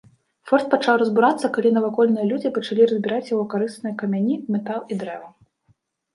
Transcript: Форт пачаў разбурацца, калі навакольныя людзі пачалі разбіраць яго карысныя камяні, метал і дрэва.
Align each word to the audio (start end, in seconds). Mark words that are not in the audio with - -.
Форт 0.51 0.65
пачаў 0.69 0.95
разбурацца, 1.01 1.51
калі 1.57 1.69
навакольныя 1.75 2.25
людзі 2.31 2.53
пачалі 2.57 2.89
разбіраць 2.93 3.31
яго 3.33 3.43
карысныя 3.53 3.93
камяні, 4.01 4.35
метал 4.59 4.81
і 4.91 5.01
дрэва. 5.05 5.29